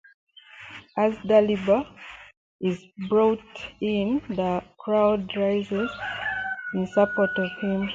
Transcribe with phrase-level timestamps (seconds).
[0.97, 1.85] As Dalibor
[2.59, 3.39] is brought
[3.81, 5.91] in, the crowd rises
[6.73, 7.87] in support of him.